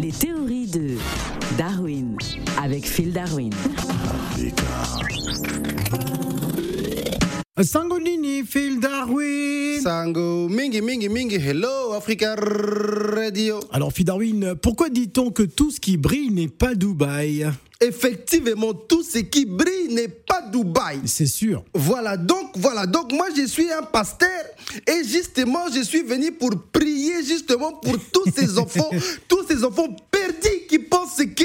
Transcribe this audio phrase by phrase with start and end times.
[0.00, 0.96] Les théories de
[1.58, 2.16] Darwin
[2.58, 3.50] avec Phil Darwin.
[7.60, 9.82] Sango Nini, Phil Darwin.
[9.82, 13.60] Sango, mingi, mingi, mingi, hello Africa Radio.
[13.72, 17.50] Alors Phil Darwin, pourquoi dit-on que tout ce qui brille n'est pas Dubaï?
[17.80, 21.00] Effectivement, tout ce qui brille n'est pas Dubaï.
[21.06, 21.64] C'est sûr.
[21.74, 24.44] Voilà, donc, voilà, donc moi je suis un pasteur
[24.86, 28.90] et justement je suis venu pour prier justement pour tous ces enfants,
[29.28, 31.44] tous ces enfants perdus qui pensent que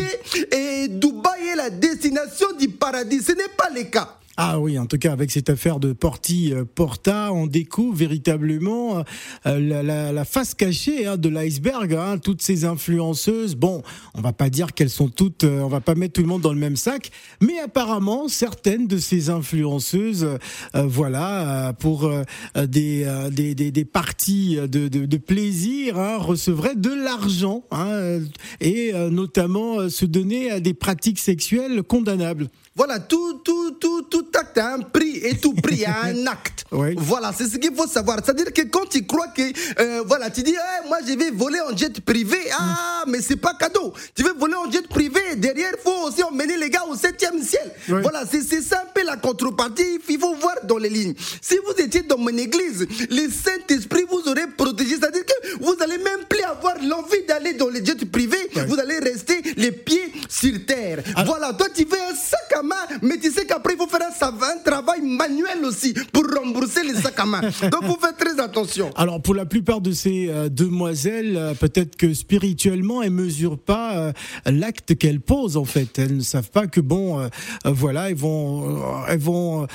[0.51, 3.21] eh, Dubaï est la destination du paradis.
[3.21, 4.17] Ce n'est pas le cas.
[4.37, 8.97] Ah oui, en tout cas, avec cette affaire de Porti euh, Porta, on découvre véritablement
[9.45, 11.93] euh, la, la, la face cachée hein, de l'iceberg.
[11.93, 13.81] Hein, toutes ces influenceuses, bon,
[14.13, 16.41] on va pas dire qu'elles sont toutes, euh, on va pas mettre tout le monde
[16.41, 17.11] dans le même sac,
[17.41, 22.23] mais apparemment, certaines de ces influenceuses, euh, voilà, euh, pour euh,
[22.67, 28.19] des, des, des, des, parties de, de, de plaisir, hein, recevraient de l'argent hein,
[28.59, 32.49] et notamment se donner à des pratiques sexuelles condamnables.
[32.77, 36.65] Voilà, tout, tout, tout, tout acte a un prix et tout prix a un acte.
[36.73, 36.93] Oui.
[36.97, 38.17] Voilà, c'est ce qu'il faut savoir.
[38.21, 39.43] C'est-à-dire que quand tu crois que,
[39.79, 43.37] euh, voilà, tu dis, Eh, moi je vais voler en jet privé, ah, mais c'est
[43.37, 43.93] pas cadeau.
[44.13, 47.41] Tu veux voler en jet privé, derrière, il faut aussi emmener les gars au septième
[47.41, 47.71] ciel.
[47.87, 48.01] Oui.
[48.01, 51.13] Voilà, c'est c'est ça un peu la contrepartie, il faut voir dans les lignes.
[51.41, 55.97] Si vous étiez dans mon église, le Saint-Esprit vous aurait protégé, c'est-à-dire que vous allez
[55.97, 58.65] même plus avoir l'envie d'aller dans les jets privés, Ouais.
[58.65, 61.03] vous allez rester les pieds sur terre.
[61.15, 61.23] Ah.
[61.25, 64.01] Voilà, toi tu fais un sac à main, mais tu sais qu'après il faut faire
[64.21, 67.41] un, travail manuel aussi pour rembourser les sacs à main.
[67.71, 68.91] Donc vous faites très attention.
[68.95, 73.97] Alors pour la plupart de ces euh, demoiselles, euh, peut-être que spirituellement elles mesurent pas
[73.97, 74.13] euh,
[74.45, 75.99] l'acte qu'elles posent en fait.
[75.99, 77.29] Elles ne savent pas que bon,
[77.65, 79.67] voilà, elles vont, elles vont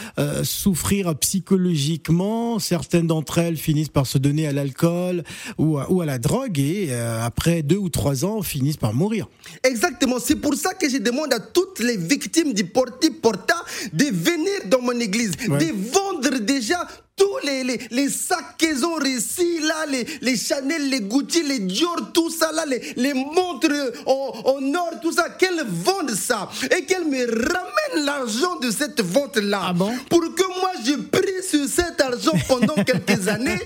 [0.42, 2.58] souffrir psychologiquement.
[2.58, 5.24] Certaines d'entre elles finissent par se donner à l'alcool
[5.58, 8.92] ou, à- ou à la drogue et euh, après deux ou trois ans finissent par
[8.94, 9.28] mourir.
[9.62, 13.54] Exactement, c'est pour ça que je demande à toutes les victimes du porti porta
[13.92, 15.58] de venir dans mon église, Ouais.
[15.58, 16.86] de vendre déjà
[17.16, 21.58] tous les, les, les sacs qu'elles ont réussi là, les, les Chanel, les Gucci, les
[21.58, 23.68] Dior, tout ça là, les, les montres
[24.06, 29.02] en, en or, tout ça, qu'elles vendent ça et qu'elles me ramènent l'argent de cette
[29.02, 29.60] vente là.
[29.66, 29.92] Ah bon?
[30.08, 33.58] Pour que moi je prie sur cet argent pendant quelques années,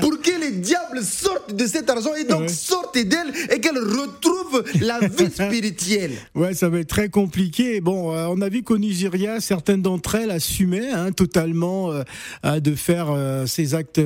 [0.00, 2.48] pour que les diables sortent de cet argent et donc Ouais.
[2.48, 6.12] sortent d'elle et qu'elles retrouvent la vie spirituelle.
[6.34, 7.80] Ouais, ça va être très compliqué.
[7.80, 12.74] Bon, euh, on a vu qu'au Nigeria, certaines d'entre elles assumaient hein, totalement euh, de
[12.74, 14.00] faire euh, ces actes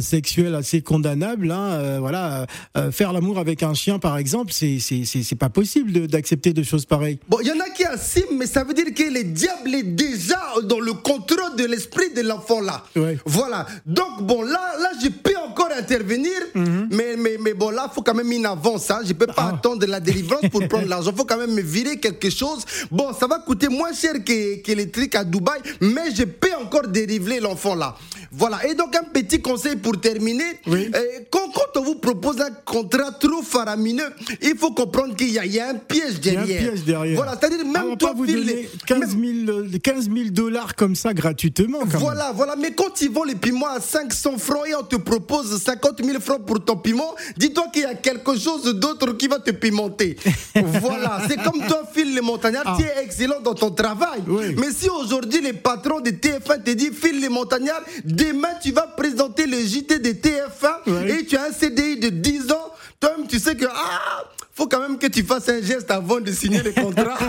[0.00, 1.50] sexuels assez condamnables.
[1.50, 2.46] Hein, voilà,
[2.92, 7.18] faire l'amour avec un chien, par exemple, c'est pas possible d'accepter de choses pareilles.
[7.28, 9.82] Bon, il y en a qui assument, mais ça veut dire que le diable est
[9.82, 12.84] déjà dans le contrôle de l'esprit de l'enfant là.
[12.96, 13.18] Ouais.
[13.34, 13.66] Voilà.
[13.84, 18.02] Donc, bon, là, là je peux encore intervenir, mais, mais, mais bon, là, il faut
[18.02, 18.90] quand même une avance.
[18.90, 19.00] Hein.
[19.04, 19.48] Je peux pas Ah.
[19.54, 21.10] attendre la délivrance pour prendre l'argent.
[21.12, 22.64] Il faut quand même me virer quelque chose.
[22.90, 26.54] Bon, ça va coûter moins cher que, que les trucs à Dubaï, mais je peux
[26.60, 27.96] encore dériver l'enfant là.
[28.36, 28.66] Voilà.
[28.66, 30.44] Et donc, un petit conseil pour terminer.
[30.66, 30.90] Oui.
[30.94, 31.00] Euh,
[31.30, 34.08] quand, quand on vous propose un contrat trop faramineux,
[34.42, 36.44] il faut comprendre qu'il y, a- il y a un piège Il y a un
[36.46, 36.70] derrière.
[36.70, 37.16] piège derrière.
[37.16, 40.94] Voilà, c'est-à-dire Ah, même toi, vous les- 15 même- 000, euh, 15 000 dollars comme
[40.94, 41.80] ça gratuitement.
[41.80, 41.96] Quand même.
[41.98, 45.62] Voilà, voilà, mais quand ils vendent les piments à 500 francs et on te propose
[45.62, 49.38] 50 000 francs pour ton piment, dis-toi qu'il y a quelque chose d'autre qui va
[49.38, 50.16] te pimenter.
[50.54, 52.76] voilà, c'est comme toi, Phil le montagnard, Ah.
[52.78, 54.22] tu es excellent dans ton travail.
[54.26, 54.54] Oui.
[54.58, 57.82] Mais si aujourd'hui les patrons de TF1 te disent, Phil le montagnard,
[58.26, 61.10] demain tu vas présenter le JT de TF1 Oui.
[61.10, 64.24] et tu as un CDI de 10 ans, toi-même tu sais que, ah,
[64.54, 67.18] faut quand même que tu fasses un geste avant de signer le contrat.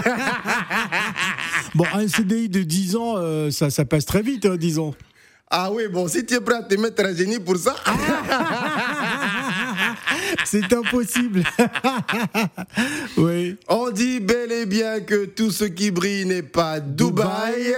[1.75, 4.93] Bon, un CDI de 10 ans, euh, ça, ça passe très vite, hein, disons.
[5.49, 7.75] ah oui, bon, si tu es prêt à te mettre à génie pour ça.
[10.43, 11.43] C'est impossible.
[13.17, 13.57] oui.
[13.67, 17.75] On dit bel et bien que tout ce qui brille n'est pas Dubaï, Dubaï.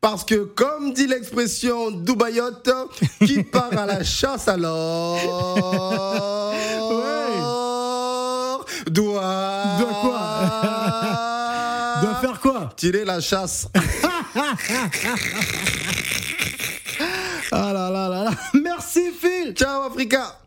[0.00, 2.70] parce que comme dit l'expression Dubaïote,
[3.24, 5.20] qui part à la chasse alors?
[8.86, 9.78] Doit...
[9.78, 10.20] Doit quoi?
[12.02, 12.70] Doit faire quoi?
[12.76, 13.68] Tirer la chasse.
[17.56, 18.30] Ah là là là là.
[18.54, 19.54] Merci Phil.
[19.54, 20.43] Ciao Africa